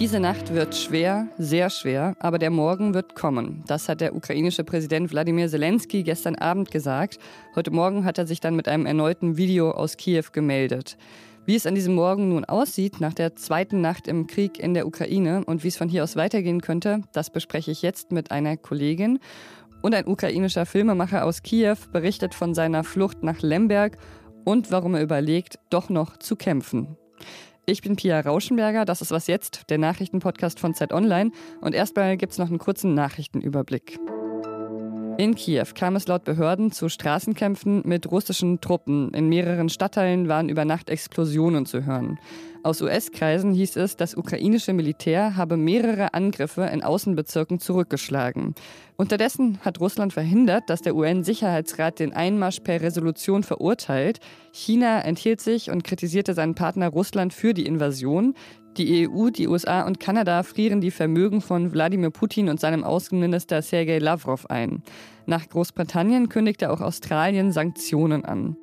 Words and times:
Diese 0.00 0.18
Nacht 0.18 0.54
wird 0.54 0.74
schwer, 0.74 1.28
sehr 1.36 1.68
schwer, 1.68 2.16
aber 2.20 2.38
der 2.38 2.48
Morgen 2.48 2.94
wird 2.94 3.14
kommen. 3.14 3.62
Das 3.66 3.86
hat 3.86 4.00
der 4.00 4.16
ukrainische 4.16 4.64
Präsident 4.64 5.10
Wladimir 5.10 5.46
Zelensky 5.46 6.04
gestern 6.04 6.36
Abend 6.36 6.70
gesagt. 6.70 7.18
Heute 7.54 7.70
Morgen 7.70 8.06
hat 8.06 8.16
er 8.16 8.26
sich 8.26 8.40
dann 8.40 8.56
mit 8.56 8.66
einem 8.66 8.86
erneuten 8.86 9.36
Video 9.36 9.72
aus 9.72 9.98
Kiew 9.98 10.24
gemeldet. 10.32 10.96
Wie 11.44 11.54
es 11.54 11.66
an 11.66 11.74
diesem 11.74 11.96
Morgen 11.96 12.30
nun 12.30 12.46
aussieht, 12.46 13.02
nach 13.02 13.12
der 13.12 13.36
zweiten 13.36 13.82
Nacht 13.82 14.08
im 14.08 14.26
Krieg 14.26 14.58
in 14.58 14.72
der 14.72 14.86
Ukraine 14.86 15.44
und 15.44 15.64
wie 15.64 15.68
es 15.68 15.76
von 15.76 15.90
hier 15.90 16.02
aus 16.02 16.16
weitergehen 16.16 16.62
könnte, 16.62 17.02
das 17.12 17.28
bespreche 17.28 17.70
ich 17.70 17.82
jetzt 17.82 18.10
mit 18.10 18.30
einer 18.30 18.56
Kollegin. 18.56 19.18
Und 19.82 19.94
ein 19.94 20.06
ukrainischer 20.06 20.64
Filmemacher 20.64 21.26
aus 21.26 21.42
Kiew 21.42 21.76
berichtet 21.92 22.34
von 22.34 22.54
seiner 22.54 22.84
Flucht 22.84 23.22
nach 23.22 23.42
Lemberg 23.42 23.98
und 24.44 24.70
warum 24.70 24.94
er 24.94 25.02
überlegt, 25.02 25.58
doch 25.68 25.90
noch 25.90 26.16
zu 26.16 26.36
kämpfen. 26.36 26.96
Ich 27.66 27.82
bin 27.82 27.96
Pia 27.96 28.20
Rauschenberger, 28.20 28.84
das 28.84 29.02
ist 29.02 29.10
Was 29.10 29.26
Jetzt, 29.26 29.70
der 29.70 29.78
Nachrichtenpodcast 29.78 30.58
von 30.58 30.74
Zeit 30.74 30.92
Online. 30.92 31.30
Und 31.60 31.74
erstmal 31.74 32.16
gibt 32.16 32.32
es 32.32 32.38
noch 32.38 32.48
einen 32.48 32.58
kurzen 32.58 32.94
Nachrichtenüberblick. 32.94 33.98
In 35.20 35.34
Kiew 35.34 35.66
kam 35.74 35.96
es 35.96 36.08
laut 36.08 36.24
Behörden 36.24 36.72
zu 36.72 36.88
Straßenkämpfen 36.88 37.82
mit 37.84 38.10
russischen 38.10 38.62
Truppen. 38.62 39.12
In 39.12 39.28
mehreren 39.28 39.68
Stadtteilen 39.68 40.28
waren 40.28 40.48
über 40.48 40.64
Nacht 40.64 40.88
Explosionen 40.88 41.66
zu 41.66 41.84
hören. 41.84 42.18
Aus 42.62 42.80
US-Kreisen 42.80 43.52
hieß 43.52 43.76
es, 43.76 43.96
das 43.96 44.14
ukrainische 44.14 44.72
Militär 44.72 45.36
habe 45.36 45.58
mehrere 45.58 46.14
Angriffe 46.14 46.62
in 46.62 46.82
Außenbezirken 46.82 47.60
zurückgeschlagen. 47.60 48.54
Unterdessen 48.96 49.58
hat 49.62 49.80
Russland 49.80 50.14
verhindert, 50.14 50.68
dass 50.68 50.80
der 50.80 50.94
UN-Sicherheitsrat 50.94 51.98
den 51.98 52.14
Einmarsch 52.14 52.60
per 52.60 52.80
Resolution 52.80 53.42
verurteilt. 53.42 54.20
China 54.52 55.00
enthielt 55.00 55.40
sich 55.42 55.70
und 55.70 55.84
kritisierte 55.84 56.32
seinen 56.32 56.54
Partner 56.54 56.88
Russland 56.88 57.34
für 57.34 57.52
die 57.52 57.66
Invasion. 57.66 58.34
Die 58.76 59.08
EU, 59.08 59.30
die 59.30 59.48
USA 59.48 59.82
und 59.82 59.98
Kanada 59.98 60.42
frieren 60.42 60.80
die 60.80 60.92
Vermögen 60.92 61.40
von 61.40 61.72
Wladimir 61.72 62.10
Putin 62.10 62.48
und 62.48 62.60
seinem 62.60 62.84
Außenminister 62.84 63.62
Sergei 63.62 63.98
Lavrov 63.98 64.46
ein. 64.46 64.82
Nach 65.26 65.48
Großbritannien 65.48 66.28
kündigte 66.28 66.70
auch 66.70 66.80
Australien 66.80 67.50
Sanktionen 67.52 68.24
an. 68.24 68.56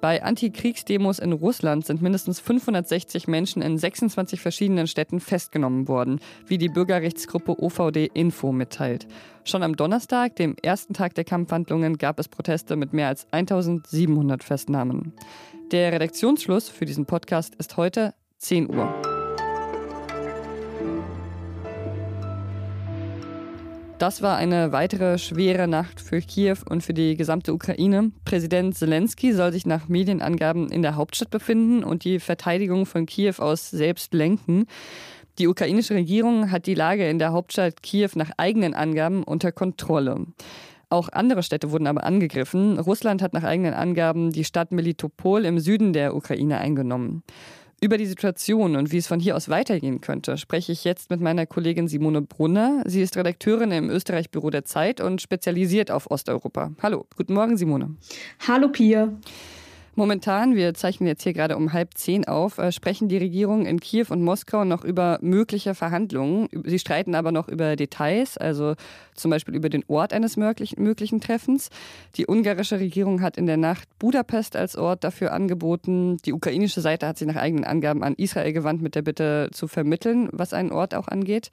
Bei 0.00 0.22
Antikriegsdemos 0.22 1.18
in 1.18 1.32
Russland 1.32 1.84
sind 1.84 2.02
mindestens 2.02 2.38
560 2.38 3.26
Menschen 3.26 3.62
in 3.62 3.78
26 3.78 4.40
verschiedenen 4.40 4.86
Städten 4.86 5.18
festgenommen 5.18 5.88
worden, 5.88 6.20
wie 6.46 6.58
die 6.58 6.68
Bürgerrechtsgruppe 6.68 7.60
OVD 7.60 8.08
Info 8.14 8.52
mitteilt. 8.52 9.08
Schon 9.44 9.64
am 9.64 9.74
Donnerstag, 9.74 10.36
dem 10.36 10.54
ersten 10.62 10.94
Tag 10.94 11.14
der 11.14 11.24
Kampfhandlungen, 11.24 11.98
gab 11.98 12.20
es 12.20 12.28
Proteste 12.28 12.76
mit 12.76 12.92
mehr 12.92 13.08
als 13.08 13.26
1700 13.32 14.44
Festnahmen. 14.44 15.14
Der 15.72 15.90
Redaktionsschluss 15.90 16.68
für 16.68 16.84
diesen 16.84 17.06
Podcast 17.06 17.56
ist 17.56 17.76
heute 17.76 18.14
10 18.38 18.70
Uhr. 18.70 19.07
Das 23.98 24.22
war 24.22 24.36
eine 24.36 24.70
weitere 24.70 25.18
schwere 25.18 25.66
Nacht 25.66 26.00
für 26.00 26.20
Kiew 26.20 26.58
und 26.70 26.84
für 26.84 26.94
die 26.94 27.16
gesamte 27.16 27.52
Ukraine. 27.52 28.12
Präsident 28.24 28.76
Zelensky 28.76 29.32
soll 29.32 29.50
sich 29.50 29.66
nach 29.66 29.88
Medienangaben 29.88 30.70
in 30.70 30.82
der 30.82 30.94
Hauptstadt 30.94 31.30
befinden 31.30 31.82
und 31.82 32.04
die 32.04 32.20
Verteidigung 32.20 32.86
von 32.86 33.06
Kiew 33.06 33.34
aus 33.38 33.70
selbst 33.70 34.14
lenken. 34.14 34.66
Die 35.40 35.48
ukrainische 35.48 35.94
Regierung 35.94 36.52
hat 36.52 36.66
die 36.66 36.76
Lage 36.76 37.08
in 37.08 37.18
der 37.18 37.32
Hauptstadt 37.32 37.82
Kiew 37.82 38.10
nach 38.14 38.30
eigenen 38.36 38.72
Angaben 38.72 39.24
unter 39.24 39.50
Kontrolle. 39.50 40.26
Auch 40.90 41.08
andere 41.08 41.42
Städte 41.42 41.72
wurden 41.72 41.88
aber 41.88 42.04
angegriffen. 42.04 42.78
Russland 42.78 43.20
hat 43.20 43.32
nach 43.32 43.42
eigenen 43.42 43.74
Angaben 43.74 44.30
die 44.30 44.44
Stadt 44.44 44.70
Melitopol 44.70 45.44
im 45.44 45.58
Süden 45.58 45.92
der 45.92 46.14
Ukraine 46.14 46.58
eingenommen. 46.58 47.24
Über 47.80 47.96
die 47.96 48.06
Situation 48.06 48.74
und 48.74 48.90
wie 48.90 48.96
es 48.96 49.06
von 49.06 49.20
hier 49.20 49.36
aus 49.36 49.48
weitergehen 49.48 50.00
könnte, 50.00 50.36
spreche 50.36 50.72
ich 50.72 50.82
jetzt 50.82 51.10
mit 51.10 51.20
meiner 51.20 51.46
Kollegin 51.46 51.86
Simone 51.86 52.22
Brunner. 52.22 52.82
Sie 52.86 53.00
ist 53.00 53.16
Redakteurin 53.16 53.70
im 53.70 53.88
Österreich-Büro 53.88 54.50
der 54.50 54.64
Zeit 54.64 55.00
und 55.00 55.22
spezialisiert 55.22 55.92
auf 55.92 56.10
Osteuropa. 56.10 56.72
Hallo, 56.82 57.06
guten 57.16 57.34
Morgen, 57.34 57.56
Simone. 57.56 57.94
Hallo, 58.48 58.68
Pia. 58.68 59.12
Momentan, 59.98 60.54
wir 60.54 60.74
zeichnen 60.74 61.08
jetzt 61.08 61.24
hier 61.24 61.32
gerade 61.32 61.56
um 61.56 61.72
halb 61.72 61.94
zehn 61.94 62.24
auf, 62.24 62.58
äh, 62.58 62.70
sprechen 62.70 63.08
die 63.08 63.16
Regierungen 63.16 63.66
in 63.66 63.80
Kiew 63.80 64.06
und 64.10 64.22
Moskau 64.22 64.62
noch 64.64 64.84
über 64.84 65.18
mögliche 65.22 65.74
Verhandlungen. 65.74 66.48
Sie 66.62 66.78
streiten 66.78 67.16
aber 67.16 67.32
noch 67.32 67.48
über 67.48 67.74
Details, 67.74 68.38
also 68.38 68.76
zum 69.16 69.32
Beispiel 69.32 69.56
über 69.56 69.70
den 69.70 69.82
Ort 69.88 70.12
eines 70.12 70.36
möglichen, 70.36 70.80
möglichen 70.84 71.20
Treffens. 71.20 71.70
Die 72.14 72.28
ungarische 72.28 72.78
Regierung 72.78 73.22
hat 73.22 73.36
in 73.36 73.46
der 73.46 73.56
Nacht 73.56 73.88
Budapest 73.98 74.54
als 74.54 74.76
Ort 74.76 75.02
dafür 75.02 75.32
angeboten. 75.32 76.18
Die 76.18 76.32
ukrainische 76.32 76.80
Seite 76.80 77.08
hat 77.08 77.18
sich 77.18 77.26
nach 77.26 77.34
eigenen 77.34 77.64
Angaben 77.64 78.04
an 78.04 78.14
Israel 78.14 78.52
gewandt 78.52 78.80
mit 78.80 78.94
der 78.94 79.02
Bitte 79.02 79.48
zu 79.50 79.66
vermitteln, 79.66 80.28
was 80.30 80.52
einen 80.52 80.70
Ort 80.70 80.94
auch 80.94 81.08
angeht. 81.08 81.50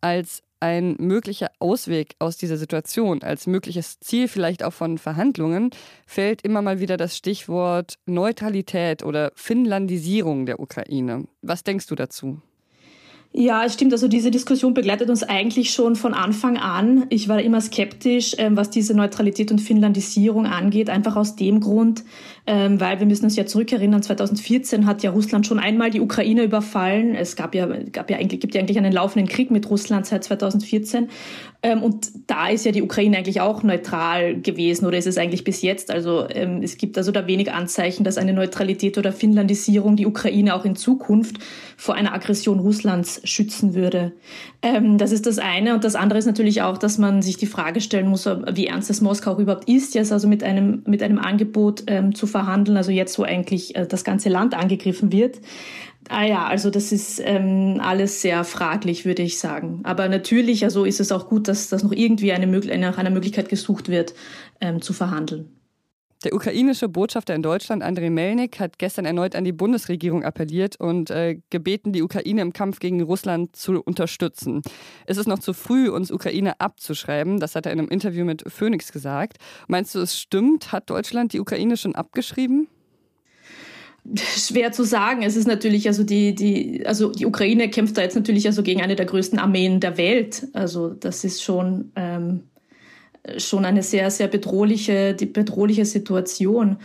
Als 0.00 0.42
ein 0.64 0.96
möglicher 0.98 1.50
Ausweg 1.58 2.16
aus 2.18 2.38
dieser 2.38 2.56
Situation, 2.56 3.22
als 3.22 3.46
mögliches 3.46 4.00
Ziel 4.00 4.28
vielleicht 4.28 4.62
auch 4.62 4.72
von 4.72 4.96
Verhandlungen, 4.96 5.68
fällt 6.06 6.40
immer 6.40 6.62
mal 6.62 6.80
wieder 6.80 6.96
das 6.96 7.18
Stichwort 7.18 7.98
Neutralität 8.06 9.02
oder 9.02 9.30
Finnlandisierung 9.34 10.46
der 10.46 10.60
Ukraine. 10.60 11.26
Was 11.42 11.64
denkst 11.64 11.86
du 11.88 11.94
dazu? 11.96 12.40
Ja, 13.36 13.64
es 13.64 13.74
stimmt. 13.74 13.92
Also 13.92 14.06
diese 14.06 14.30
Diskussion 14.30 14.74
begleitet 14.74 15.10
uns 15.10 15.24
eigentlich 15.24 15.72
schon 15.72 15.96
von 15.96 16.14
Anfang 16.14 16.56
an. 16.56 17.06
Ich 17.08 17.28
war 17.28 17.42
immer 17.42 17.60
skeptisch, 17.60 18.36
ähm, 18.38 18.56
was 18.56 18.70
diese 18.70 18.94
Neutralität 18.94 19.50
und 19.50 19.58
Finnlandisierung 19.58 20.46
angeht, 20.46 20.88
einfach 20.88 21.16
aus 21.16 21.34
dem 21.34 21.58
Grund, 21.58 22.04
ähm, 22.46 22.78
weil 22.78 23.00
wir 23.00 23.06
müssen 23.06 23.24
uns 23.24 23.34
ja 23.34 23.44
zurückerinnern, 23.44 24.04
2014 24.04 24.86
hat 24.86 25.02
ja 25.02 25.10
Russland 25.10 25.48
schon 25.48 25.58
einmal 25.58 25.90
die 25.90 26.00
Ukraine 26.00 26.44
überfallen. 26.44 27.16
Es 27.16 27.34
gab 27.34 27.56
ja, 27.56 27.66
gab 27.90 28.08
ja 28.08 28.18
eigentlich, 28.18 28.38
gibt 28.38 28.54
ja 28.54 28.60
eigentlich 28.60 28.78
einen 28.78 28.92
laufenden 28.92 29.26
Krieg 29.26 29.50
mit 29.50 29.68
Russland 29.68 30.06
seit 30.06 30.22
2014. 30.22 31.08
Ähm, 31.64 31.82
und 31.82 32.12
da 32.28 32.50
ist 32.50 32.64
ja 32.64 32.70
die 32.70 32.82
Ukraine 32.82 33.18
eigentlich 33.18 33.40
auch 33.40 33.64
neutral 33.64 34.36
gewesen 34.36 34.86
oder 34.86 34.98
ist 34.98 35.08
es 35.08 35.18
eigentlich 35.18 35.42
bis 35.42 35.60
jetzt? 35.60 35.90
Also 35.90 36.28
es 36.28 36.76
gibt 36.76 36.96
also 36.98 37.10
da 37.10 37.26
wenig 37.26 37.50
Anzeichen, 37.50 38.04
dass 38.04 38.16
eine 38.16 38.32
Neutralität 38.32 38.96
oder 38.96 39.12
Finlandisierung 39.12 39.96
die 39.96 40.06
Ukraine 40.06 40.54
auch 40.54 40.64
in 40.64 40.76
Zukunft 40.76 41.38
vor 41.76 41.94
einer 41.94 42.14
Aggression 42.14 42.60
Russlands 42.60 43.23
schützen 43.24 43.74
würde. 43.74 44.12
Ähm, 44.62 44.98
das 44.98 45.12
ist 45.12 45.26
das 45.26 45.38
eine. 45.38 45.74
Und 45.74 45.84
das 45.84 45.94
andere 45.94 46.18
ist 46.18 46.26
natürlich 46.26 46.62
auch, 46.62 46.78
dass 46.78 46.98
man 46.98 47.22
sich 47.22 47.36
die 47.36 47.46
Frage 47.46 47.80
stellen 47.80 48.08
muss, 48.08 48.26
wie 48.26 48.66
ernst 48.66 48.90
es 48.90 49.00
Moskau 49.00 49.38
überhaupt 49.38 49.68
ist, 49.68 49.94
jetzt 49.94 50.12
also 50.12 50.28
mit 50.28 50.42
einem, 50.42 50.82
mit 50.86 51.02
einem 51.02 51.18
Angebot 51.18 51.84
ähm, 51.86 52.14
zu 52.14 52.26
verhandeln, 52.26 52.76
also 52.76 52.90
jetzt, 52.90 53.18
wo 53.18 53.22
eigentlich 53.22 53.74
äh, 53.76 53.86
das 53.86 54.04
ganze 54.04 54.28
Land 54.28 54.54
angegriffen 54.54 55.12
wird. 55.12 55.40
Ah 56.08 56.24
ja, 56.24 56.46
also 56.46 56.68
das 56.70 56.92
ist 56.92 57.20
ähm, 57.24 57.80
alles 57.82 58.20
sehr 58.20 58.44
fraglich, 58.44 59.06
würde 59.06 59.22
ich 59.22 59.38
sagen. 59.38 59.80
Aber 59.84 60.08
natürlich, 60.08 60.64
also 60.64 60.84
ist 60.84 61.00
es 61.00 61.12
auch 61.12 61.28
gut, 61.28 61.48
dass, 61.48 61.70
dass 61.70 61.82
noch 61.82 61.92
irgendwie 61.92 62.32
eine, 62.32 62.46
nach 62.46 62.98
einer 62.98 63.10
Möglichkeit 63.10 63.48
gesucht 63.48 63.88
wird, 63.88 64.14
ähm, 64.60 64.82
zu 64.82 64.92
verhandeln. 64.92 65.48
Der 66.24 66.32
ukrainische 66.32 66.88
Botschafter 66.88 67.34
in 67.34 67.42
Deutschland, 67.42 67.82
Andrei 67.82 68.08
Melnik, 68.08 68.58
hat 68.58 68.78
gestern 68.78 69.04
erneut 69.04 69.36
an 69.36 69.44
die 69.44 69.52
Bundesregierung 69.52 70.24
appelliert 70.24 70.80
und 70.80 71.10
äh, 71.10 71.38
gebeten, 71.50 71.92
die 71.92 72.02
Ukraine 72.02 72.40
im 72.40 72.54
Kampf 72.54 72.80
gegen 72.80 73.02
Russland 73.02 73.54
zu 73.54 73.82
unterstützen. 73.82 74.62
Es 75.04 75.18
ist 75.18 75.26
noch 75.26 75.38
zu 75.38 75.52
früh, 75.52 75.90
uns 75.90 76.10
Ukraine 76.10 76.58
abzuschreiben. 76.60 77.40
Das 77.40 77.54
hat 77.54 77.66
er 77.66 77.72
in 77.72 77.78
einem 77.78 77.88
Interview 77.88 78.24
mit 78.24 78.42
Phoenix 78.50 78.90
gesagt. 78.90 79.36
Meinst 79.68 79.94
du, 79.94 80.00
es 80.00 80.18
stimmt? 80.18 80.72
Hat 80.72 80.88
Deutschland 80.88 81.34
die 81.34 81.40
Ukraine 81.40 81.76
schon 81.76 81.94
abgeschrieben? 81.94 82.68
schwer 84.16 84.70
zu 84.70 84.84
sagen. 84.84 85.22
Es 85.22 85.34
ist 85.34 85.46
natürlich, 85.46 85.86
also 85.88 86.04
die, 86.04 86.34
die, 86.34 86.84
also 86.86 87.10
die 87.10 87.24
Ukraine 87.24 87.70
kämpft 87.70 87.96
da 87.96 88.02
jetzt 88.02 88.14
natürlich 88.14 88.46
also 88.46 88.62
gegen 88.62 88.82
eine 88.82 88.96
der 88.96 89.06
größten 89.06 89.38
Armeen 89.38 89.80
der 89.80 89.96
Welt. 89.96 90.46
Also 90.52 90.90
das 90.90 91.24
ist 91.24 91.42
schon, 91.42 91.90
ähm, 91.96 92.42
schon 93.38 93.64
eine 93.64 93.82
sehr, 93.82 94.10
sehr 94.10 94.28
bedrohliche, 94.28 95.14
bedrohliche 95.14 95.84
Situation. 95.84 96.76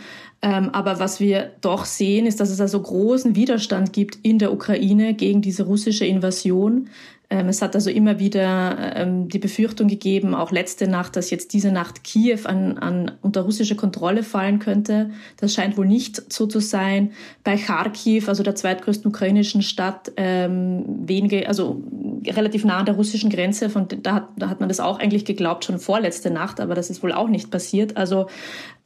Ähm, 0.42 0.70
aber 0.70 0.98
was 0.98 1.20
wir 1.20 1.52
doch 1.60 1.84
sehen, 1.84 2.26
ist, 2.26 2.40
dass 2.40 2.50
es 2.50 2.60
also 2.60 2.80
großen 2.80 3.36
Widerstand 3.36 3.92
gibt 3.92 4.18
in 4.22 4.38
der 4.38 4.52
Ukraine 4.52 5.14
gegen 5.14 5.42
diese 5.42 5.64
russische 5.64 6.06
Invasion. 6.06 6.88
Ähm, 7.32 7.48
es 7.48 7.62
hat 7.62 7.76
also 7.76 7.90
immer 7.90 8.18
wieder 8.18 8.96
ähm, 8.96 9.28
die 9.28 9.38
Befürchtung 9.38 9.86
gegeben, 9.86 10.34
auch 10.34 10.50
letzte 10.50 10.88
Nacht, 10.88 11.14
dass 11.14 11.30
jetzt 11.30 11.52
diese 11.52 11.70
Nacht 11.70 12.02
Kiew 12.02 12.40
an, 12.44 12.76
an 12.76 13.12
unter 13.22 13.42
russische 13.42 13.76
Kontrolle 13.76 14.24
fallen 14.24 14.58
könnte. 14.58 15.10
Das 15.36 15.54
scheint 15.54 15.76
wohl 15.76 15.86
nicht 15.86 16.32
so 16.32 16.46
zu 16.46 16.58
sein. 16.58 17.12
Bei 17.44 17.56
Kharkiv, 17.56 18.28
also 18.28 18.42
der 18.42 18.56
zweitgrößten 18.56 19.08
ukrainischen 19.08 19.62
Stadt, 19.62 20.10
ähm, 20.16 20.84
wenige, 21.06 21.46
also 21.46 21.80
relativ 22.26 22.64
nah 22.64 22.78
an 22.78 22.86
der 22.86 22.96
russischen 22.96 23.30
Grenze, 23.30 23.70
von 23.70 23.86
da 24.02 24.14
hat, 24.14 24.28
da 24.36 24.48
hat 24.48 24.58
man 24.58 24.68
das 24.68 24.80
auch 24.80 24.98
eigentlich 24.98 25.24
geglaubt 25.24 25.64
schon 25.64 25.78
vorletzte 25.78 26.30
Nacht, 26.30 26.58
aber 26.58 26.74
das 26.74 26.90
ist 26.90 27.00
wohl 27.04 27.12
auch 27.12 27.28
nicht 27.28 27.52
passiert. 27.52 27.96
Also 27.96 28.26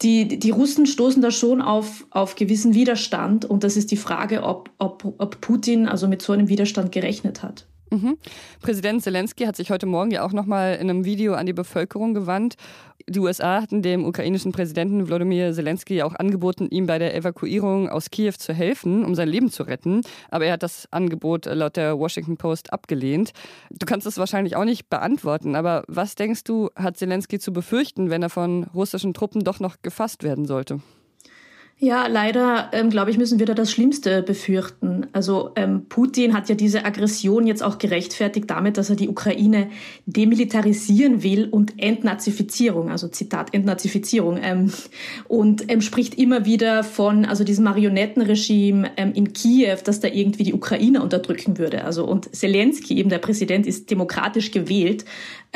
die, 0.02 0.38
die 0.38 0.50
Russen 0.50 0.84
stoßen 0.84 1.22
da 1.22 1.30
schon 1.30 1.62
auf, 1.62 2.06
auf 2.10 2.34
gewissen 2.34 2.74
Widerstand 2.74 3.46
und 3.46 3.64
das 3.64 3.78
ist 3.78 3.90
die 3.90 3.96
Frage, 3.96 4.42
ob, 4.42 4.68
ob, 4.78 5.14
ob 5.16 5.40
Putin 5.40 5.88
also 5.88 6.08
mit 6.08 6.20
so 6.20 6.34
einem 6.34 6.48
Widerstand 6.48 6.92
gerechnet 6.92 7.42
hat. 7.42 7.66
Mhm. 7.94 8.18
Präsident 8.60 9.02
Zelensky 9.02 9.44
hat 9.44 9.56
sich 9.56 9.70
heute 9.70 9.86
Morgen 9.86 10.10
ja 10.10 10.24
auch 10.24 10.32
nochmal 10.32 10.74
in 10.74 10.90
einem 10.90 11.04
Video 11.04 11.34
an 11.34 11.46
die 11.46 11.52
Bevölkerung 11.52 12.12
gewandt. 12.12 12.56
Die 13.08 13.20
USA 13.20 13.60
hatten 13.60 13.82
dem 13.82 14.04
ukrainischen 14.04 14.52
Präsidenten 14.52 15.06
Wladimir 15.06 15.52
Zelensky 15.52 16.02
auch 16.02 16.14
angeboten, 16.14 16.68
ihm 16.70 16.86
bei 16.86 16.98
der 16.98 17.14
Evakuierung 17.14 17.88
aus 17.88 18.10
Kiew 18.10 18.32
zu 18.38 18.52
helfen, 18.52 19.04
um 19.04 19.14
sein 19.14 19.28
Leben 19.28 19.50
zu 19.50 19.62
retten. 19.62 20.00
Aber 20.30 20.46
er 20.46 20.54
hat 20.54 20.62
das 20.62 20.88
Angebot 20.90 21.46
laut 21.46 21.76
der 21.76 21.98
Washington 21.98 22.36
Post 22.36 22.72
abgelehnt. 22.72 23.32
Du 23.70 23.86
kannst 23.86 24.06
es 24.06 24.18
wahrscheinlich 24.18 24.56
auch 24.56 24.64
nicht 24.64 24.88
beantworten, 24.90 25.54
aber 25.54 25.84
was 25.86 26.14
denkst 26.14 26.44
du, 26.44 26.70
hat 26.74 26.96
Zelensky 26.96 27.38
zu 27.38 27.52
befürchten, 27.52 28.10
wenn 28.10 28.22
er 28.22 28.30
von 28.30 28.64
russischen 28.74 29.14
Truppen 29.14 29.44
doch 29.44 29.60
noch 29.60 29.76
gefasst 29.82 30.22
werden 30.22 30.46
sollte? 30.46 30.80
Ja, 31.84 32.06
leider, 32.06 32.70
ähm, 32.72 32.88
glaube 32.88 33.10
ich, 33.10 33.18
müssen 33.18 33.38
wir 33.38 33.44
da 33.44 33.52
das 33.52 33.70
Schlimmste 33.70 34.22
befürchten. 34.22 35.06
Also 35.12 35.50
ähm, 35.54 35.84
Putin 35.90 36.32
hat 36.32 36.48
ja 36.48 36.54
diese 36.54 36.86
Aggression 36.86 37.46
jetzt 37.46 37.62
auch 37.62 37.76
gerechtfertigt 37.76 38.48
damit, 38.48 38.78
dass 38.78 38.88
er 38.88 38.96
die 38.96 39.10
Ukraine 39.10 39.68
demilitarisieren 40.06 41.22
will 41.22 41.46
und 41.50 41.74
Entnazifizierung, 41.76 42.88
also 42.88 43.08
Zitat 43.08 43.52
Entnazifizierung, 43.52 44.38
ähm, 44.42 44.72
und 45.28 45.70
ähm, 45.70 45.82
spricht 45.82 46.14
immer 46.14 46.46
wieder 46.46 46.84
von 46.84 47.26
also 47.26 47.44
diesem 47.44 47.64
Marionettenregime 47.64 48.92
ähm, 48.96 49.12
in 49.12 49.34
Kiew, 49.34 49.76
dass 49.84 50.00
da 50.00 50.08
irgendwie 50.08 50.44
die 50.44 50.54
Ukraine 50.54 51.02
unterdrücken 51.02 51.58
würde. 51.58 51.84
Also 51.84 52.06
und 52.06 52.34
Zelensky, 52.34 52.96
eben 52.96 53.10
der 53.10 53.18
Präsident, 53.18 53.66
ist 53.66 53.90
demokratisch 53.90 54.52
gewählt. 54.52 55.04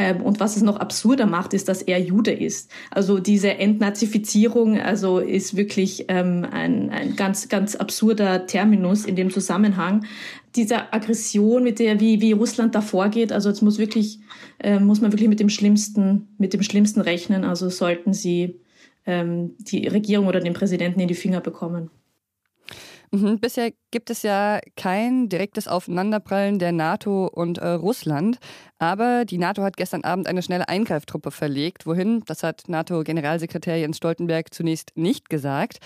Ähm, 0.01 0.23
und 0.23 0.39
was 0.39 0.57
es 0.57 0.63
noch 0.63 0.77
absurder 0.77 1.27
macht, 1.27 1.53
ist, 1.53 1.69
dass 1.69 1.83
er 1.83 1.99
Jude 2.01 2.31
ist. 2.31 2.71
Also 2.93 3.19
diese 3.19 3.55
Entnazifizierung, 3.59 4.79
also 4.79 5.19
ist 5.19 5.57
wirklich 5.57 6.05
ähm, 6.07 6.47
ein, 6.51 6.91
ein 6.91 7.17
ganz, 7.17 7.49
ganz 7.49 7.75
absurder 7.75 8.47
Terminus 8.47 9.05
in 9.05 9.17
dem 9.17 9.31
Zusammenhang. 9.31 10.07
Diese 10.55 10.93
Aggression, 10.93 11.65
mit 11.65 11.81
der, 11.81 11.99
wie, 11.99 12.21
wie 12.21 12.31
Russland 12.31 12.77
da 12.77 12.81
vorgeht, 12.81 13.33
also 13.33 13.51
es 13.51 13.61
muss 13.61 13.79
wirklich, 13.79 14.21
äh, 14.61 14.79
muss 14.79 15.01
man 15.01 15.13
wirklich 15.13 15.29
mit 15.29 15.41
dem 15.41 15.49
Schlimmsten, 15.49 16.29
mit 16.39 16.53
dem 16.53 16.63
Schlimmsten 16.63 17.01
rechnen. 17.01 17.45
Also 17.45 17.69
sollten 17.69 18.13
sie 18.13 18.61
ähm, 19.05 19.57
die 19.59 19.89
Regierung 19.89 20.29
oder 20.29 20.39
den 20.39 20.55
Präsidenten 20.55 21.01
in 21.01 21.09
die 21.09 21.15
Finger 21.15 21.41
bekommen. 21.41 21.91
Mhm, 23.11 23.39
bisher 23.39 23.73
gibt 23.91 24.11
es 24.11 24.23
ja 24.23 24.61
kein 24.77 25.29
direktes 25.29 25.67
Aufeinanderprallen 25.67 26.59
der 26.59 26.73
NATO 26.73 27.27
und 27.27 27.59
äh, 27.59 27.69
Russland. 27.69 28.39
Aber 28.79 29.25
die 29.25 29.39
NATO 29.39 29.63
hat 29.63 29.77
gestern 29.77 30.05
Abend 30.05 30.27
eine 30.27 30.43
schnelle 30.43 30.69
Eingreiftruppe 30.69 31.31
verlegt. 31.31 31.87
Wohin? 31.87 32.23
Das 32.27 32.43
hat 32.43 32.65
NATO-Generalsekretär 32.69 33.79
Jens 33.79 33.97
Stoltenberg 33.97 34.53
zunächst 34.53 34.93
nicht 34.95 35.31
gesagt. 35.31 35.79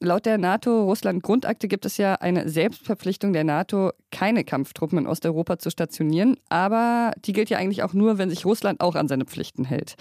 Laut 0.00 0.26
der 0.26 0.38
NATO-Russland-Grundakte 0.38 1.68
gibt 1.68 1.86
es 1.86 1.98
ja 1.98 2.14
eine 2.16 2.48
Selbstverpflichtung 2.48 3.32
der 3.32 3.44
NATO, 3.44 3.92
keine 4.10 4.42
Kampftruppen 4.44 4.98
in 4.98 5.06
Osteuropa 5.06 5.58
zu 5.58 5.70
stationieren. 5.70 6.36
Aber 6.48 7.12
die 7.24 7.32
gilt 7.32 7.48
ja 7.48 7.58
eigentlich 7.58 7.82
auch 7.82 7.92
nur, 7.92 8.18
wenn 8.18 8.30
sich 8.30 8.44
Russland 8.44 8.80
auch 8.80 8.96
an 8.96 9.08
seine 9.08 9.24
Pflichten 9.24 9.64
hält. 9.64 9.96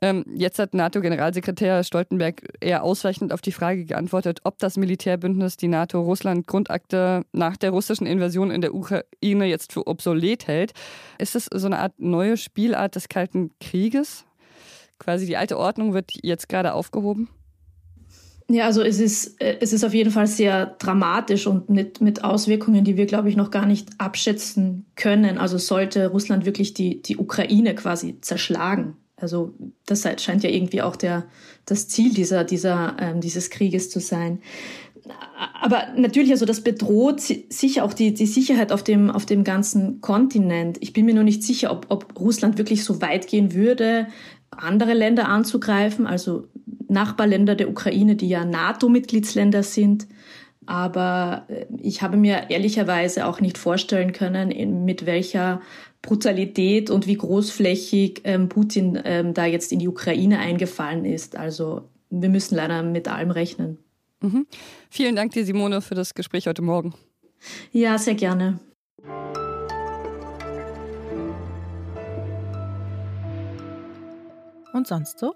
Ähm, 0.00 0.24
jetzt 0.32 0.58
hat 0.58 0.74
NATO-Generalsekretär 0.74 1.82
Stoltenberg 1.82 2.42
eher 2.60 2.84
ausweichend 2.84 3.32
auf 3.32 3.40
die 3.40 3.52
Frage 3.52 3.84
geantwortet, 3.84 4.40
ob 4.44 4.58
das 4.58 4.76
Militärbündnis 4.76 5.56
die 5.56 5.66
NATO-Russland-Grundakte 5.66 7.24
nach 7.32 7.56
der 7.56 7.70
russischen 7.70 8.06
Invasion 8.06 8.50
in 8.52 8.60
der 8.60 8.74
Ukraine 8.74 9.46
jetzt 9.46 9.72
für 9.72 9.86
obsolet 9.88 10.46
hält. 10.46 10.72
Ist 11.18 11.34
es 11.34 11.48
so 11.52 11.66
eine 11.66 11.80
Art 11.80 11.98
neue 11.98 12.36
Spielart 12.36 12.94
des 12.94 13.08
Kalten 13.08 13.50
Krieges? 13.60 14.24
Quasi 15.00 15.26
die 15.26 15.36
alte 15.36 15.58
Ordnung 15.58 15.94
wird 15.94 16.12
jetzt 16.22 16.48
gerade 16.48 16.74
aufgehoben? 16.74 17.28
Ja, 18.50 18.64
also 18.64 18.82
es 18.82 18.98
ist, 18.98 19.40
äh, 19.42 19.58
es 19.60 19.72
ist 19.72 19.84
auf 19.84 19.92
jeden 19.92 20.10
Fall 20.10 20.26
sehr 20.26 20.66
dramatisch 20.78 21.46
und 21.46 21.68
mit, 21.68 22.00
mit 22.00 22.24
Auswirkungen, 22.24 22.82
die 22.82 22.96
wir, 22.96 23.04
glaube 23.04 23.28
ich, 23.28 23.36
noch 23.36 23.50
gar 23.50 23.66
nicht 23.66 23.90
abschätzen 23.98 24.86
können. 24.96 25.36
Also 25.36 25.58
sollte 25.58 26.08
Russland 26.08 26.46
wirklich 26.46 26.72
die, 26.72 27.02
die 27.02 27.18
Ukraine 27.18 27.74
quasi 27.74 28.20
zerschlagen, 28.22 28.96
also 29.16 29.52
das 29.90 30.06
scheint 30.22 30.44
ja 30.44 30.50
irgendwie 30.50 30.82
auch 30.82 30.96
der, 30.96 31.24
das 31.66 31.88
Ziel 31.88 32.12
dieser, 32.14 32.44
dieser, 32.44 32.96
ähm, 33.00 33.20
dieses 33.20 33.50
Krieges 33.50 33.90
zu 33.90 34.00
sein. 34.00 34.40
Aber 35.60 35.86
natürlich, 35.96 36.32
also 36.32 36.44
das 36.44 36.62
bedroht 36.62 37.20
sicher 37.20 37.84
auch 37.84 37.94
die, 37.94 38.12
die 38.12 38.26
Sicherheit 38.26 38.72
auf 38.72 38.82
dem, 38.82 39.10
auf 39.10 39.26
dem 39.26 39.44
ganzen 39.44 40.00
Kontinent. 40.00 40.78
Ich 40.80 40.92
bin 40.92 41.06
mir 41.06 41.14
nur 41.14 41.24
nicht 41.24 41.42
sicher, 41.42 41.70
ob, 41.70 41.86
ob 41.88 42.18
Russland 42.20 42.58
wirklich 42.58 42.84
so 42.84 43.00
weit 43.00 43.26
gehen 43.26 43.54
würde, 43.54 44.08
andere 44.50 44.94
Länder 44.94 45.28
anzugreifen, 45.28 46.06
also 46.06 46.46
Nachbarländer 46.88 47.54
der 47.54 47.70
Ukraine, 47.70 48.16
die 48.16 48.28
ja 48.28 48.44
NATO-Mitgliedsländer 48.44 49.62
sind. 49.62 50.06
Aber 50.66 51.46
äh, 51.48 51.66
ich 51.80 52.02
habe 52.02 52.16
mir 52.16 52.50
ehrlicherweise 52.50 53.26
auch 53.26 53.40
nicht 53.40 53.58
vorstellen 53.58 54.12
können, 54.12 54.84
mit 54.84 55.06
welcher 55.06 55.60
Brutalität 56.02 56.90
und 56.90 57.06
wie 57.06 57.16
großflächig 57.16 58.22
ähm, 58.24 58.48
Putin 58.48 58.98
ähm, 59.04 59.34
da 59.34 59.46
jetzt 59.46 59.72
in 59.72 59.78
die 59.78 59.88
Ukraine 59.88 60.38
eingefallen 60.38 61.04
ist. 61.04 61.36
Also 61.36 61.88
wir 62.10 62.28
müssen 62.28 62.54
leider 62.54 62.82
mit 62.82 63.08
allem 63.08 63.30
rechnen. 63.30 63.78
Mhm. 64.20 64.46
Vielen 64.90 65.16
Dank 65.16 65.32
dir, 65.32 65.44
Simone, 65.44 65.80
für 65.80 65.94
das 65.94 66.14
Gespräch 66.14 66.46
heute 66.46 66.62
Morgen. 66.62 66.94
Ja, 67.72 67.98
sehr 67.98 68.14
gerne. 68.14 68.58
Und 74.72 74.86
sonst 74.86 75.18
so? 75.18 75.34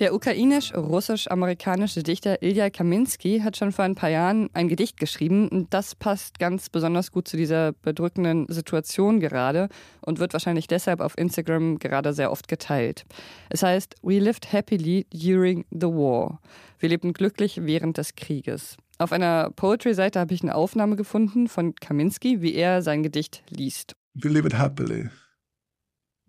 Der 0.00 0.12
ukrainisch-russisch-amerikanische 0.12 2.02
Dichter 2.02 2.42
Ilya 2.42 2.68
Kaminsky 2.68 3.38
hat 3.38 3.56
schon 3.56 3.70
vor 3.70 3.84
ein 3.84 3.94
paar 3.94 4.10
Jahren 4.10 4.50
ein 4.52 4.68
Gedicht 4.68 4.96
geschrieben. 4.98 5.48
Und 5.48 5.72
das 5.72 5.94
passt 5.94 6.40
ganz 6.40 6.68
besonders 6.68 7.12
gut 7.12 7.28
zu 7.28 7.36
dieser 7.36 7.70
bedrückenden 7.72 8.46
Situation 8.48 9.20
gerade 9.20 9.68
und 10.00 10.18
wird 10.18 10.32
wahrscheinlich 10.32 10.66
deshalb 10.66 11.00
auf 11.00 11.16
Instagram 11.16 11.78
gerade 11.78 12.12
sehr 12.12 12.32
oft 12.32 12.48
geteilt. 12.48 13.04
Es 13.50 13.62
heißt 13.62 13.94
We 14.02 14.18
lived 14.18 14.52
happily 14.52 15.06
during 15.12 15.64
the 15.70 15.86
war. 15.86 16.40
Wir 16.80 16.88
lebten 16.88 17.12
glücklich 17.12 17.60
während 17.62 17.96
des 17.96 18.16
Krieges. 18.16 18.76
Auf 18.98 19.12
einer 19.12 19.50
Poetry-Seite 19.50 20.18
habe 20.18 20.34
ich 20.34 20.42
eine 20.42 20.56
Aufnahme 20.56 20.96
gefunden 20.96 21.46
von 21.46 21.76
Kaminsky, 21.76 22.42
wie 22.42 22.54
er 22.54 22.82
sein 22.82 23.04
Gedicht 23.04 23.44
liest. 23.48 23.94
We 24.14 24.28
lived 24.28 24.58
happily 24.58 25.08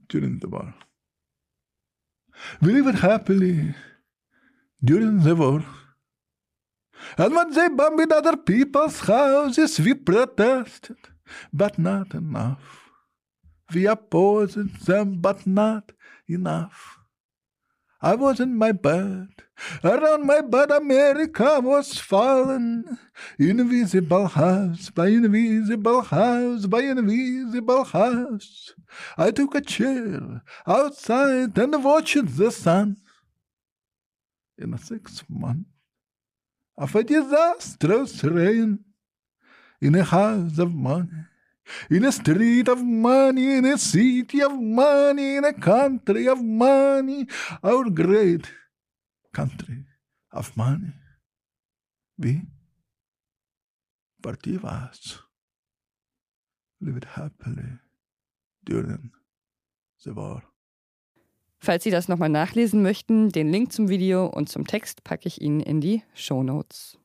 during 0.07 0.39
the 0.39 0.51
war. 0.51 0.75
We 2.61 2.81
lived 2.81 2.99
happily 2.99 3.75
during 4.83 5.21
the 5.21 5.35
war. 5.35 5.63
And 7.17 7.35
when 7.35 7.51
they 7.51 7.67
bombed 7.69 8.11
other 8.11 8.37
people's 8.37 8.99
houses, 8.99 9.79
we 9.79 9.93
protested, 9.93 10.97
but 11.53 11.77
not 11.77 12.13
enough. 12.13 12.89
We 13.73 13.85
opposed 13.85 14.85
them, 14.85 15.21
but 15.21 15.45
not 15.47 15.91
enough. 16.27 16.99
I 18.01 18.15
was 18.15 18.39
in 18.39 18.55
my 18.55 18.71
bed. 18.71 19.27
Around 19.83 20.25
my 20.27 20.41
bed, 20.41 20.71
America 20.71 21.59
was 21.61 21.97
fallen. 21.97 22.99
Invisible 23.39 24.27
house 24.27 24.89
by 24.89 25.07
invisible 25.07 26.01
house 26.01 26.65
by 26.65 26.81
invisible 26.81 27.85
house. 27.85 28.73
I 29.17 29.31
took 29.31 29.55
a 29.55 29.61
chair 29.61 30.43
outside 30.67 31.57
and 31.57 31.83
watched 31.83 32.37
the 32.37 32.51
sun. 32.51 32.97
In 34.57 34.73
a 34.73 34.77
six 34.77 35.23
month 35.29 35.67
of 36.77 36.95
a 36.95 37.03
disastrous 37.03 38.23
rain, 38.23 38.79
in 39.81 39.95
a 39.95 40.03
house 40.03 40.59
of 40.59 40.73
money, 40.73 41.09
in 41.89 42.05
a 42.05 42.11
street 42.11 42.69
of 42.69 42.83
money, 42.83 43.57
in 43.57 43.65
a 43.65 43.77
city 43.77 44.43
of 44.43 44.53
money, 44.53 45.37
in 45.37 45.45
a 45.45 45.53
country 45.53 46.27
of 46.27 46.41
money, 46.41 47.27
our 47.63 47.89
great 47.89 48.47
country 49.33 49.85
of 50.31 50.55
money. 50.55 50.93
We, 52.17 52.41
Partivas, 54.21 55.19
lived 56.81 57.05
happily 57.15 57.79
during 58.63 59.11
the 60.03 60.15
war. 60.15 60.43
Falls 61.59 61.83
Sie 61.83 61.89
das 61.89 62.07
nochmal 62.07 62.29
nachlesen 62.29 62.83
möchten, 62.83 63.29
den 63.31 63.51
Link 63.51 63.73
zum 63.73 63.89
Video 63.89 64.27
und 64.27 64.49
zum 64.49 64.67
Text 64.67 65.03
packe 65.03 65.27
ich 65.27 65.41
Ihnen 65.41 65.61
in 65.61 65.81
die 65.81 66.03
Show 66.13 66.43
Notes. 66.43 66.97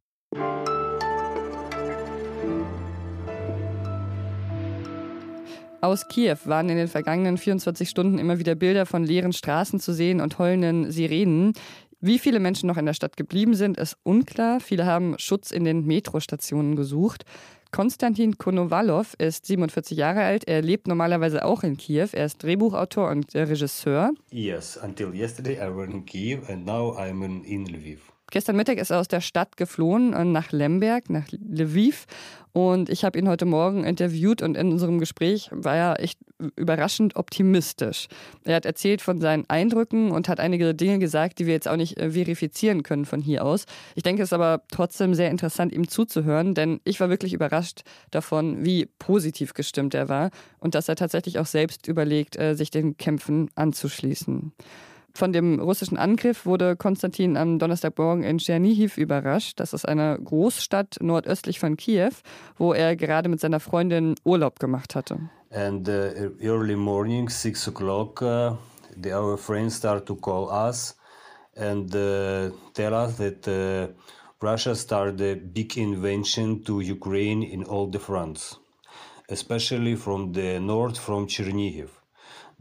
Aus 5.83 6.09
Kiew 6.09 6.37
waren 6.45 6.69
in 6.69 6.77
den 6.77 6.89
vergangenen 6.89 7.39
24 7.39 7.89
Stunden 7.89 8.19
immer 8.19 8.39
wieder 8.39 8.55
Bilder 8.55 8.85
von 8.85 9.03
leeren 9.03 9.33
Straßen 9.33 9.81
zu 9.81 9.95
sehen 9.95 10.21
und 10.21 10.39
heulenden 10.39 10.91
Sirenen. 10.91 11.55
Wie 12.01 12.19
viele 12.19 12.39
Menschen 12.39 12.67
noch 12.67 12.77
in 12.77 12.85
der 12.85 12.93
Stadt 12.93 13.17
geblieben 13.17 13.55
sind, 13.55 13.79
ist 13.79 13.97
unklar. 14.03 14.61
Viele 14.61 14.85
haben 14.85 15.19
Schutz 15.19 15.51
in 15.51 15.65
den 15.65 15.87
Metrostationen 15.87 16.77
gesucht. 16.77 17.25
Konstantin 17.73 18.37
Konovalov 18.37 19.15
ist 19.19 19.47
47 19.47 19.97
Jahre 19.97 20.23
alt. 20.23 20.47
Er 20.47 20.61
lebt 20.61 20.87
normalerweise 20.87 21.45
auch 21.45 21.63
in 21.63 21.79
Kiew. 21.79 22.09
Er 22.13 22.27
ist 22.27 22.43
Drehbuchautor 22.43 23.09
und 23.09 23.35
Regisseur. 23.35 24.11
Yes, 24.31 24.79
until 24.83 25.15
yesterday 25.15 25.55
I 25.55 25.75
was 25.75 25.89
in 25.89 26.05
Kiev 26.05 26.51
and 26.51 26.67
now 26.67 26.95
I'm 26.99 27.25
in 27.25 27.67
Lviv. 27.67 28.01
Gestern 28.31 28.57
Mittag 28.57 28.79
ist 28.79 28.91
er 28.91 29.01
aus 29.01 29.09
der 29.09 29.21
Stadt 29.21 29.57
geflohen, 29.57 30.13
äh, 30.13 30.25
nach 30.25 30.53
Lemberg, 30.53 31.11
nach 31.11 31.27
Lviv. 31.33 32.07
Und 32.53 32.89
ich 32.89 33.05
habe 33.05 33.19
ihn 33.19 33.29
heute 33.29 33.45
Morgen 33.45 33.85
interviewt 33.85 34.43
und 34.43 34.57
in 34.57 34.73
unserem 34.73 34.99
Gespräch 34.99 35.51
war 35.53 35.77
er 35.77 36.01
echt 36.01 36.19
überraschend 36.57 37.15
optimistisch. 37.15 38.09
Er 38.45 38.57
hat 38.57 38.67
erzählt 38.67 39.03
von 39.03 39.21
seinen 39.21 39.49
Eindrücken 39.49 40.11
und 40.11 40.29
hat 40.29 40.41
einige 40.41 40.75
Dinge 40.75 40.99
gesagt, 40.99 41.39
die 41.39 41.47
wir 41.47 41.55
jetzt 41.55 41.69
auch 41.69 41.77
nicht 41.77 41.99
äh, 41.99 42.11
verifizieren 42.13 42.83
können 42.83 43.05
von 43.05 43.21
hier 43.21 43.45
aus. 43.45 43.67
Ich 43.95 44.03
denke, 44.03 44.23
es 44.23 44.29
ist 44.29 44.33
aber 44.33 44.63
trotzdem 44.71 45.15
sehr 45.15 45.31
interessant, 45.31 45.73
ihm 45.73 45.89
zuzuhören, 45.89 46.55
denn 46.55 46.81
ich 46.85 46.99
war 47.01 47.09
wirklich 47.09 47.33
überrascht 47.33 47.83
davon, 48.11 48.65
wie 48.65 48.87
positiv 48.99 49.55
gestimmt 49.55 49.95
er 49.95 50.09
war 50.09 50.31
und 50.59 50.75
dass 50.75 50.89
er 50.89 50.97
tatsächlich 50.97 51.39
auch 51.39 51.47
selbst 51.47 51.87
überlegt, 51.89 52.37
äh, 52.39 52.55
sich 52.55 52.71
den 52.71 52.97
Kämpfen 52.97 53.51
anzuschließen. 53.55 54.53
Von 55.15 55.33
dem 55.33 55.61
russischen 55.61 55.99
Angriff 55.99 56.47
wurde 56.47 56.77
Konstantin 56.77 57.37
am 57.37 57.59
Donnerstagmorgen 57.59 58.23
in 58.25 58.39
Tschernihiv 58.39 58.97
überrascht. 58.97 59.59
Das 59.61 59.73
ist 59.73 59.87
eine 59.87 60.19
Großstadt 60.23 60.99
nordöstlich 61.01 61.59
von 61.59 61.77
Kiew, 61.77 62.13
wo 62.57 62.73
er 62.73 62.97
gerade 62.97 63.29
mit 63.29 63.41
seiner 63.41 63.61
Freundin 63.61 64.15
Urlaub 64.25 64.59
gemacht 64.61 64.95
hatte. 64.95 65.19
And 65.53 65.89
uh, 65.89 66.31
early 66.41 66.77
morning, 66.77 67.29
six 67.29 67.67
o'clock, 67.67 68.23
uh, 68.23 68.55
the, 69.03 69.13
our 69.13 69.37
friends 69.37 69.77
start 69.77 70.07
to 70.07 70.15
call 70.15 70.49
us 70.49 70.97
and 71.57 71.93
uh, 71.95 72.51
tell 72.75 72.95
us 72.95 73.17
that 73.17 73.49
uh, 73.49 73.93
Russia 74.41 74.75
started 74.75 75.21
a 75.21 75.35
big 75.35 75.77
invasion 75.77 76.63
to 76.65 76.81
Ukraine 76.81 77.43
in 77.43 77.65
all 77.65 77.91
the 77.91 77.99
fronts, 77.99 78.57
especially 79.29 79.97
from 79.97 80.33
the 80.33 80.61
north, 80.61 80.99
from 80.99 81.27
Chernihiv. 81.27 82.00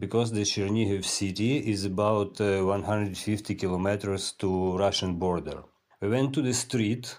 Because 0.00 0.32
the 0.32 0.40
Chernihiv 0.40 1.04
city 1.04 1.58
is 1.58 1.84
about 1.84 2.40
uh, 2.40 2.64
150 2.64 3.54
kilometers 3.54 4.32
to 4.38 4.76
Russian 4.78 5.18
border. 5.18 5.62
We 6.00 6.08
went 6.08 6.32
to 6.34 6.42
the 6.42 6.54
street 6.54 7.18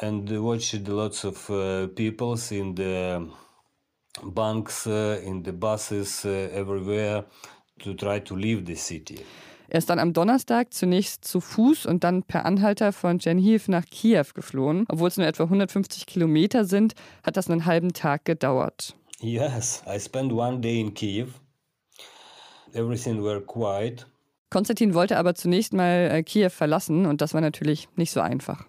and 0.00 0.28
watched 0.42 0.88
lots 0.88 1.24
of 1.24 1.50
uh, 1.50 1.88
people 1.88 2.38
in 2.50 2.74
the 2.74 3.28
banks, 4.22 4.86
uh, 4.86 5.20
in 5.22 5.42
the 5.42 5.52
buses, 5.52 6.24
uh, 6.24 6.48
everywhere 6.52 7.24
to 7.80 7.94
try 7.94 8.20
to 8.20 8.34
leave 8.34 8.64
the 8.64 8.76
city. 8.76 9.20
Er 9.68 9.78
ist 9.78 9.88
dann 9.88 9.98
am 9.98 10.12
Donnerstag 10.12 10.74
zunächst 10.74 11.24
zu 11.24 11.40
Fuß 11.40 11.86
und 11.86 12.04
dann 12.04 12.24
per 12.24 12.44
Anhalter 12.44 12.92
von 12.92 13.18
Chernihiv 13.18 13.68
nach 13.68 13.86
Kiew 13.86 14.26
geflohen. 14.34 14.84
Obwohl 14.88 15.08
es 15.08 15.16
nur 15.16 15.26
etwa 15.26 15.44
150 15.44 16.04
Kilometer 16.04 16.66
sind, 16.66 16.94
hat 17.22 17.38
das 17.38 17.48
einen 17.48 17.64
halben 17.64 17.94
Tag 17.94 18.26
gedauert. 18.26 18.94
Yes, 19.20 19.82
I 19.86 19.98
spent 19.98 20.32
one 20.32 20.60
day 20.60 20.78
in 20.78 20.92
Kiev 20.92 21.40
everything 22.74 23.22
were 23.22 23.40
quiet. 23.40 24.06
Konstantin 24.50 24.94
wollte 24.94 25.16
aber 25.16 25.34
zunächst 25.34 25.72
mal 25.72 26.10
äh, 26.12 26.22
Kiew 26.22 26.50
verlassen 26.50 27.06
und 27.06 27.20
das 27.20 27.32
war 27.32 27.40
natürlich 27.40 27.88
nicht 27.96 28.10
so 28.10 28.20
einfach. 28.20 28.66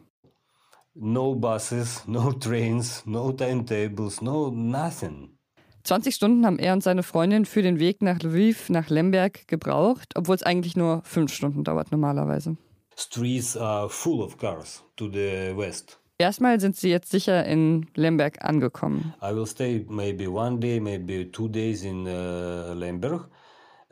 No 0.96 1.36
buses, 1.36 2.04
no 2.08 2.32
trains, 2.40 3.04
no 3.06 3.32
timetables, 3.32 4.22
no 4.22 4.50
nothing. 4.50 5.38
20 5.84 6.16
Stunden 6.16 6.46
haben 6.46 6.60
er 6.60 6.74
und 6.74 6.82
seine 6.82 7.04
Freundin 7.04 7.46
für 7.46 7.62
den 7.62 7.80
Weg 7.80 8.02
nach 8.02 8.20
Lviv, 8.24 8.70
nach 8.70 8.90
Lemberg 8.90 9.48
gebraucht, 9.48 10.14
obwohl 10.16 10.36
es 10.36 10.44
eigentlich 10.44 10.78
nur 10.78 11.02
fünf 11.04 11.34
Stunden 11.34 11.66
dauert 11.66 11.92
normalerweise. 11.92 12.56
Streets 12.96 13.58
are 13.58 13.90
full 13.90 14.22
of 14.22 14.38
cars 14.38 14.84
to 14.96 15.10
the 15.10 15.52
west. 15.56 16.00
Erstmal 16.20 16.60
sind 16.62 16.78
sie 16.78 16.90
jetzt 16.90 17.12
sicher 17.12 17.46
in 17.46 17.88
Lemberg 17.96 18.46
angekommen. 18.46 19.14
I 19.22 19.36
will 19.36 19.48
stay 19.48 19.86
maybe 19.90 20.30
one 20.30 20.60
day, 20.60 20.80
maybe 20.80 21.30
two 21.30 21.50
days 21.50 21.84
in 21.84 22.08
uh, 22.08 22.74
Lemberg 22.74 23.28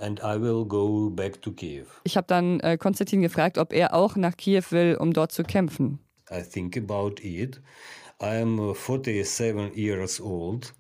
and 0.02 0.20
I 0.22 0.38
will 0.38 0.66
go 0.66 1.10
back 1.10 1.42
to 1.44 1.52
Kiev. 1.52 2.02
Ich 2.04 2.18
habe 2.18 2.28
dann 2.28 2.60
äh, 2.60 2.78
Konstantin 2.78 3.22
gefragt, 3.22 3.58
ob 3.58 3.74
er 3.74 3.94
auch 3.94 4.16
nach 4.16 4.36
Kiew 4.36 4.64
will, 4.72 4.98
um 5.00 5.14
dort 5.14 5.32
zu 5.32 5.44
kämpfen. 5.44 6.00
I 6.30 6.42
think 6.42 6.78
about 6.78 7.22
it. 7.22 7.62
I 8.22 8.42
am 8.42 8.74
47 8.74 9.72
uh, 9.72 9.76
years 9.76 10.20
old. 10.20 10.74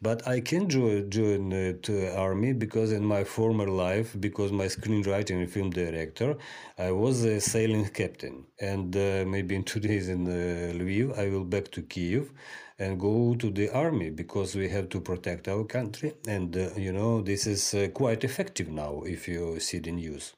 But 0.00 0.28
I 0.28 0.40
can 0.40 0.68
join, 0.68 1.10
join 1.10 1.52
uh, 1.52 1.72
the 1.82 2.16
army 2.16 2.52
because 2.52 2.92
in 2.92 3.04
my 3.04 3.24
former 3.24 3.66
life, 3.66 4.16
because 4.20 4.52
my 4.52 4.66
screenwriting 4.66 5.40
and 5.40 5.50
film 5.50 5.70
director, 5.70 6.36
I 6.78 6.92
was 6.92 7.24
a 7.24 7.40
sailing 7.40 7.88
captain. 7.88 8.46
And 8.60 8.94
uh, 8.94 9.24
maybe 9.26 9.56
in 9.56 9.64
two 9.64 9.80
days 9.80 10.08
in 10.08 10.28
uh, 10.28 10.72
Lviv, 10.78 11.18
I 11.18 11.28
will 11.30 11.44
back 11.44 11.72
to 11.72 11.82
Kiev 11.82 12.30
and 12.78 12.98
go 12.98 13.34
to 13.34 13.50
the 13.50 13.70
army 13.70 14.10
because 14.10 14.56
we 14.56 14.68
have 14.68 14.88
to 14.88 15.00
protect 15.00 15.48
our 15.48 15.64
country. 15.64 16.14
And 16.26 16.56
uh, 16.56 16.70
you 16.76 16.92
know, 16.92 17.20
this 17.20 17.46
is 17.46 17.74
uh, 17.74 17.88
quite 17.92 18.24
effective 18.24 18.68
now 18.70 19.02
if 19.04 19.28
you 19.28 19.60
see 19.60 19.80
the 19.80 19.92
news. 19.92 20.34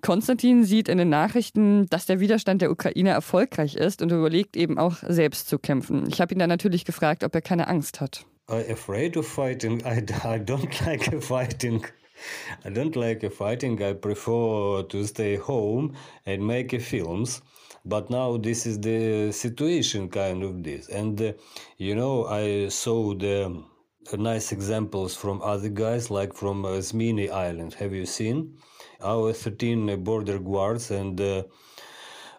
Konstantin 0.00 0.64
sieht 0.64 0.88
in 0.88 0.98
den 0.98 1.08
Nachrichten, 1.08 1.86
dass 1.90 2.06
der 2.06 2.20
Widerstand 2.20 2.62
der 2.62 2.70
Ukraine 2.70 3.10
erfolgreich 3.10 3.74
ist 3.74 4.00
und 4.00 4.12
überlegt 4.12 4.56
eben 4.56 4.78
auch 4.78 4.98
selbst 5.08 5.48
zu 5.48 5.58
kämpfen. 5.58 6.06
Ich 6.08 6.20
habe 6.20 6.32
ihn 6.32 6.38
dann 6.38 6.48
natürlich 6.48 6.84
gefragt, 6.84 7.24
ob 7.24 7.34
er 7.34 7.42
keine 7.42 7.66
Angst 7.66 8.00
hat. 8.00 8.24
I'm 8.48 8.70
afraid 8.70 9.16
of 9.16 9.26
fighting. 9.26 9.80
I, 9.84 9.98
I 10.24 10.38
don't 10.38 10.70
like 10.86 11.22
fighting. 11.22 11.84
I 12.64 12.68
don't 12.68 12.96
like 12.96 13.28
fighting. 13.32 13.80
I 13.80 13.92
prefer 13.94 14.82
to 14.88 15.04
stay 15.04 15.36
home 15.36 15.94
and 16.24 16.42
make 16.42 16.78
films. 16.80 17.42
But 17.88 18.10
now 18.10 18.36
this 18.36 18.66
is 18.66 18.78
the 18.80 19.32
situation 19.32 20.08
kind 20.08 20.42
of 20.42 20.62
this 20.62 20.88
and 20.88 21.20
uh, 21.22 21.32
you 21.78 21.94
know 21.94 22.26
i 22.26 22.68
saw 22.68 23.14
the 23.14 23.36
uh, 24.12 24.16
nice 24.16 24.52
examples 24.52 25.14
from 25.16 25.40
other 25.42 25.68
guys 25.68 26.10
like 26.10 26.32
from 26.34 26.64
uh, 26.64 26.70
Smini 26.88 27.30
island 27.30 27.74
have 27.74 27.92
you 27.92 28.06
seen 28.06 28.56
our 29.02 29.32
13 29.32 30.02
border 30.02 30.38
guards 30.38 30.90
and 30.90 31.20
uh, 31.20 31.42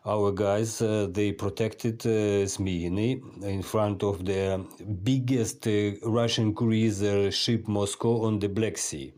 our 0.05 0.31
guys 0.31 0.81
uh, 0.81 1.07
they 1.11 1.31
protected 1.31 2.05
uh, 2.05 2.45
Smini 2.45 3.21
in 3.43 3.61
front 3.61 4.03
of 4.03 4.25
the 4.25 4.65
biggest 5.03 5.67
uh, 5.67 5.91
Russian 6.03 6.53
cruiser 6.53 7.31
ship 7.31 7.67
Moscow 7.67 8.23
on 8.25 8.39
the 8.39 8.47
Black 8.47 8.77
Sea. 8.77 9.13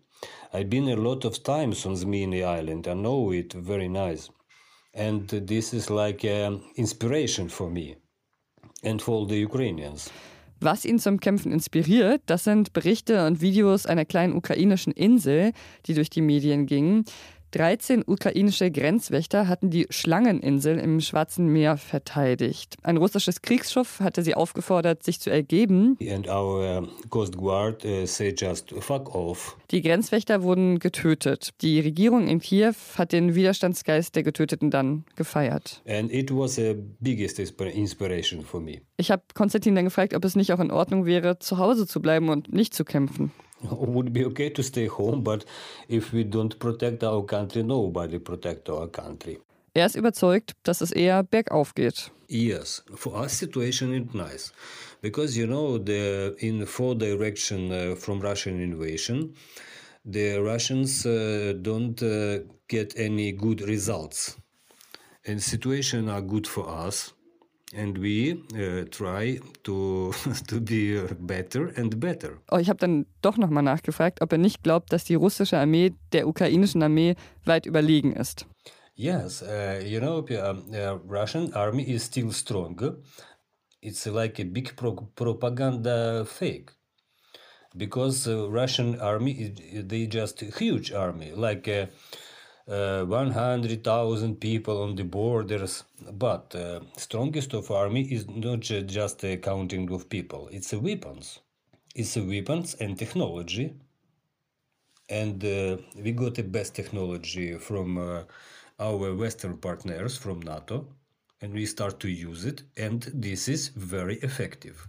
I've 0.54 0.70
been 0.70 0.90
a 0.90 0.96
lot 0.96 1.24
of 1.24 1.44
times 1.44 1.86
on 1.86 1.94
Smini 1.94 2.44
Island. 2.44 2.88
I 2.88 2.94
know 2.94 3.32
it 3.32 3.54
very 3.54 3.88
nice. 3.88 4.30
And 4.94 5.28
this 5.48 5.74
is 5.74 5.90
like 5.90 6.24
inspiration 6.76 7.50
for 7.50 7.70
me 7.70 7.98
and 8.84 9.02
for 9.02 9.28
the 9.28 9.44
Ukrainians. 9.46 10.12
Was 10.60 10.86
ihn 10.86 11.00
zum 11.00 11.20
Kämpfen 11.20 11.52
inspiriert, 11.52 12.22
das 12.28 12.44
sind 12.44 12.72
Berichte 12.74 13.26
und 13.26 13.42
Videos 13.42 13.88
einer 13.88 14.06
kleinen 14.06 14.36
ukrainischen 14.36 14.94
Insel, 14.94 15.54
die 15.88 15.96
durch 15.96 16.12
die 16.12 16.22
Medien 16.22 16.68
gingen. 16.68 17.06
13 17.52 18.04
ukrainische 18.06 18.72
Grenzwächter 18.72 19.48
hatten 19.48 19.70
die 19.70 19.88
Schlangeninsel 19.90 20.78
im 20.80 21.02
Schwarzen 21.02 21.48
Meer 21.48 21.78
verteidigt. 21.78 22.78
Ein 22.82 22.98
russisches 22.98 23.42
Kriegsschiff 23.42 24.00
hatte 24.00 24.24
sie 24.24 24.36
aufgefordert, 24.36 25.04
sich 25.04 25.20
zu 25.20 25.30
ergeben. 25.30 25.98
Uh, 26.02 26.88
Guard, 27.10 27.86
uh, 27.86 28.06
die 29.72 29.82
Grenzwächter 29.82 30.44
wurden 30.44 30.80
getötet. 30.80 31.50
Die 31.62 31.80
Regierung 31.80 32.28
in 32.28 32.40
Kiew 32.40 32.74
hat 32.96 33.12
den 33.12 33.36
Widerstandsgeist 33.36 34.16
der 34.16 34.24
Getöteten 34.24 34.72
dann 34.72 35.06
gefeiert. 35.16 35.82
Ich 38.98 39.12
habe 39.12 39.24
Konstantin 39.34 39.76
dann 39.76 39.86
gefragt, 39.86 40.14
ob 40.14 40.24
es 40.26 40.36
nicht 40.36 40.54
auch 40.54 40.60
in 40.60 40.72
Ordnung 40.72 41.06
wäre, 41.06 41.40
zu 41.40 41.58
Hause 41.58 41.86
zu 41.86 42.02
bleiben 42.02 42.30
und 42.30 42.54
nicht 42.54 42.74
zu 42.74 42.86
kämpfen. 42.86 43.32
would 43.72 44.14
be 44.14 44.26
okay 44.26 44.50
to 44.50 44.64
stay 44.64 44.88
home, 44.88 45.24
but 45.24 45.46
if 45.88 46.14
we 46.14 46.24
don't 46.24 46.58
protect 46.60 47.04
our 47.04 47.24
country, 47.24 47.64
nobody 47.64 48.20
protect 48.20 48.70
our 48.70 48.88
country. 48.88 49.40
Er 49.74 49.86
ist 49.86 49.96
überzeugt, 49.96 50.52
dass 50.64 50.82
es 50.82 50.92
eher 50.92 51.24
bergauf 51.24 51.74
geht. 51.76 52.12
Yes, 52.28 52.84
for 52.96 53.14
us 53.16 53.38
situation 53.38 53.94
is 53.94 54.14
nice, 54.14 54.52
because 55.02 55.38
you 55.38 55.48
know 55.48 55.78
the 55.78 56.36
in 56.40 56.66
four 56.66 56.96
direction 56.96 57.72
uh, 57.72 57.96
from 57.96 58.20
Russian 58.20 58.60
invasion, 58.62 59.34
the 60.06 60.40
Russians 60.40 61.06
uh, 61.06 61.54
don't 61.62 62.02
uh, 62.04 62.40
get 62.68 62.98
any 62.98 63.32
good 63.32 63.62
results, 63.62 64.38
and 65.26 65.42
situation 65.42 66.10
are 66.10 66.22
good 66.22 66.48
for 66.48 66.68
us 66.68 67.14
And 67.74 67.98
we 67.98 68.44
uh, 68.54 68.84
try 68.92 69.40
to, 69.64 70.12
to 70.48 70.60
be 70.60 71.02
better 71.20 71.68
and 71.78 72.00
better. 72.00 72.38
Oh, 72.52 72.58
ich 72.58 72.70
habe 72.70 72.80
dann 72.80 73.06
doch 73.22 73.38
nochmal 73.38 73.64
nachgefragt, 73.64 74.22
ob 74.22 74.32
er 74.34 74.38
nicht 74.38 74.62
glaubt, 74.62 74.92
dass 74.92 75.06
die 75.06 75.16
russische 75.16 75.58
Armee 75.58 75.94
der 76.12 76.28
ukrainischen 76.28 76.84
Armee 76.84 77.16
weit 77.46 77.66
überlegen 77.66 78.14
ist. 78.14 78.46
Yes, 78.96 79.42
uh, 79.42 79.80
you 79.84 80.00
know, 80.00 80.20
uh, 80.20 81.00
Russian 81.08 81.54
army 81.54 81.84
is 81.84 82.04
still 82.04 82.32
strong. 82.32 82.98
It's 83.82 84.06
like 84.06 84.40
a 84.40 84.44
big 84.44 84.76
pro 84.76 84.94
propaganda 85.16 86.26
fake. 86.26 86.72
Because 87.76 88.28
uh, 88.28 88.50
Russian 88.50 89.00
army, 89.00 89.56
they 89.88 90.08
just 90.08 90.42
a 90.42 90.52
huge 90.52 90.92
army, 90.92 91.32
like 91.32 91.68
uh, 91.70 91.88
uh, 92.68 93.04
100,000 93.06 94.40
people 94.40 94.82
on 94.84 94.96
the 94.96 95.04
borders. 95.04 95.84
But 96.12 96.56
uh, 96.56 96.82
strongest 96.98 97.54
of 97.54 97.72
army 97.72 98.04
is 98.04 98.28
not 98.28 98.60
just 98.60 99.24
a 99.24 99.38
counting 99.38 99.92
of 99.92 100.10
people. 100.10 100.50
It's 100.52 100.74
a 100.74 100.80
weapons. 100.80 101.40
It's 101.96 102.18
a 102.18 102.24
weapons 102.24 102.76
and 102.80 102.98
technology. 102.98 103.74
And 105.10 105.44
uh, 105.44 105.78
we 105.96 106.14
got 106.14 106.36
the 106.36 106.44
best 106.44 106.76
technology 106.76 107.58
from 107.58 107.98
uh, 107.98 108.24
our 108.80 109.14
Western 109.16 109.58
partners 109.58 110.18
from 110.18 110.40
NATO. 110.42 110.88
and 111.42 111.54
we 111.54 111.66
start 111.66 112.00
to 112.00 112.08
use 112.08 112.46
it, 112.46 112.64
and 112.78 113.12
this 113.14 113.48
is 113.48 113.72
very 113.76 114.18
effective. 114.22 114.88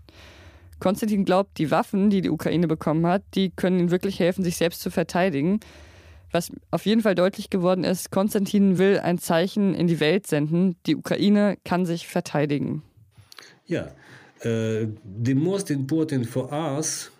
Konstantin 0.78 1.24
glaubt, 1.24 1.58
die 1.58 1.70
Waffen, 1.70 2.10
die 2.10 2.22
die 2.22 2.30
Ukraine 2.30 2.66
bekommen 2.66 3.06
hat, 3.06 3.22
die 3.34 3.50
können 3.50 3.78
ihnen 3.78 3.90
wirklich 3.90 4.18
helfen, 4.18 4.44
sich 4.44 4.56
selbst 4.56 4.80
zu 4.80 4.90
verteidigen. 4.90 5.60
Was 6.32 6.50
auf 6.70 6.86
jeden 6.86 7.02
Fall 7.02 7.14
deutlich 7.14 7.50
geworden 7.50 7.84
ist, 7.84 8.10
Konstantin 8.10 8.78
will 8.78 8.98
ein 8.98 9.18
Zeichen 9.18 9.74
in 9.74 9.86
die 9.86 10.00
Welt 10.00 10.26
senden, 10.26 10.76
die 10.86 10.96
Ukraine 10.96 11.58
kann 11.64 11.84
sich 11.84 12.08
verteidigen. 12.08 12.82
Yeah, 13.68 13.92
uh, 14.44 14.88
the 15.22 15.34
most 15.34 15.70
important 15.70 16.26
for 16.26 16.50
us 16.50 17.12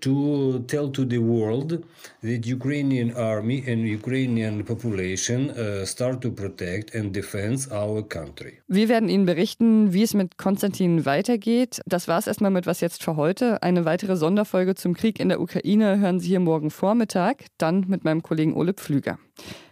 to 0.00 0.58
tell 0.66 0.90
to 0.90 1.04
the 1.08 1.18
world 1.18 1.82
that 2.22 2.46
Ukrainian 2.46 3.14
army 3.14 3.62
and 3.66 3.86
Ukrainian 3.86 4.64
population 4.64 5.50
uh, 5.50 5.84
start 5.84 6.20
to 6.22 6.30
protect 6.30 6.94
and 6.94 7.14
defend 7.14 7.68
our 7.70 8.02
country. 8.02 8.58
Wir 8.68 8.88
werden 8.88 9.08
Ihnen 9.08 9.26
berichten, 9.26 9.92
wie 9.92 10.02
es 10.02 10.14
mit 10.14 10.38
Konstantin 10.38 11.04
weitergeht. 11.04 11.80
Das 11.86 12.08
war 12.08 12.18
es 12.18 12.26
erstmal 12.26 12.50
mit 12.50 12.66
Was 12.66 12.80
jetzt 12.80 13.02
für 13.02 13.16
heute. 13.16 13.62
Eine 13.62 13.84
weitere 13.84 14.16
Sonderfolge 14.16 14.74
zum 14.74 14.94
Krieg 14.94 15.20
in 15.20 15.28
der 15.28 15.40
Ukraine 15.40 15.98
hören 15.98 16.20
Sie 16.20 16.28
hier 16.28 16.40
morgen 16.40 16.70
Vormittag, 16.70 17.44
dann 17.58 17.86
mit 17.88 18.04
meinem 18.04 18.22
Kollegen 18.22 18.54
Ole 18.54 18.74
Pflüger. 18.74 19.18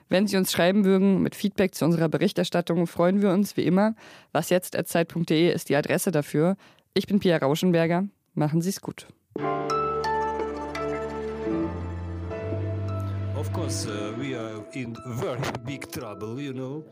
Wenn 0.09 0.27
Sie 0.27 0.37
uns 0.37 0.53
schreiben 0.53 0.81
mögen 0.81 1.23
mit 1.23 1.35
Feedback 1.35 1.75
zu 1.75 1.85
unserer 1.85 2.09
Berichterstattung, 2.09 2.87
freuen 2.87 3.21
wir 3.21 3.31
uns 3.31 3.57
wie 3.57 3.65
immer. 3.65 3.95
Wasjetzt.zeit.de 4.33 5.53
ist 5.53 5.69
die 5.69 5.77
Adresse 5.77 6.11
dafür. 6.11 6.57
Ich 6.95 7.07
bin 7.07 7.21
Pia 7.21 7.37
Rauschenberger. 7.37 8.09
Machen 8.35 8.63
Sie 8.63 8.71
es 8.71 8.81
gut. 8.81 9.07
Of 13.37 13.53
course, 13.53 13.87
uh, 13.87 14.13
we 14.19 14.35
are 14.35 14.65
in 14.73 14.97
very 15.07 15.41
big 15.65 15.91
trouble, 15.93 16.41
you 16.41 16.53
know, 16.53 16.85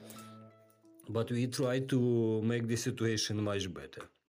but 1.09 1.31
we 1.31 1.49
try 1.49 1.81
to 1.81 2.41
make 2.43 2.69
the 2.69 2.77
situation 2.77 3.43
much 3.43 3.73
better. 3.73 4.03